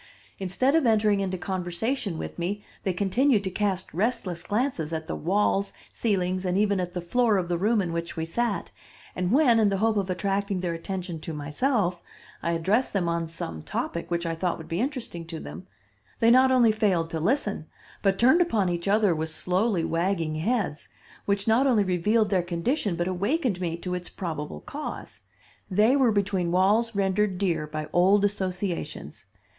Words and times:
Instead 0.39 0.73
of 0.73 0.87
entering 0.87 1.19
into 1.19 1.37
conversation 1.37 2.17
with 2.17 2.39
me 2.39 2.63
they 2.81 2.91
continued 2.91 3.43
to 3.43 3.51
cast 3.51 3.93
restless 3.93 4.41
glances 4.41 4.91
at 4.91 5.05
the 5.05 5.15
walls, 5.15 5.73
ceilings, 5.93 6.43
and 6.43 6.57
even 6.57 6.79
at 6.79 6.93
the 6.93 6.99
floor 7.01 7.37
of 7.37 7.47
the 7.47 7.57
room 7.59 7.83
in 7.83 7.93
which 7.93 8.17
we 8.17 8.25
sat, 8.25 8.71
and 9.15 9.31
when, 9.31 9.59
in 9.59 9.69
the 9.69 9.77
hope 9.77 9.97
of 9.97 10.09
attracting 10.09 10.59
their 10.61 10.73
attention 10.73 11.19
to 11.19 11.33
myself, 11.33 12.01
I 12.41 12.53
addressed 12.53 12.93
them 12.93 13.07
on 13.07 13.27
some 13.27 13.61
topic 13.61 14.09
which 14.09 14.25
I 14.25 14.33
thought 14.33 14.57
would 14.57 14.67
be 14.67 14.79
interesting 14.81 15.23
to 15.27 15.39
them, 15.39 15.67
they 16.19 16.31
not 16.31 16.51
only 16.51 16.71
failed 16.71 17.11
to 17.11 17.19
listen, 17.19 17.67
but 18.01 18.17
turned 18.17 18.41
upon 18.41 18.69
each 18.69 18.87
other 18.87 19.13
with 19.13 19.29
slowly 19.29 19.83
wagging 19.83 20.33
heads, 20.33 20.89
which 21.25 21.47
not 21.47 21.67
only 21.67 21.83
revealed 21.83 22.31
their 22.31 22.41
condition 22.41 22.95
but 22.95 23.07
awakened 23.07 23.61
me 23.61 23.77
to 23.77 23.93
its 23.93 24.09
probable 24.09 24.61
cause. 24.61 25.21
They 25.69 25.95
were 25.95 26.11
between 26.11 26.51
walls 26.51 26.95
rendered 26.95 27.37
dear 27.37 27.67
by 27.67 27.87
old 27.93 28.25
associations. 28.25 29.27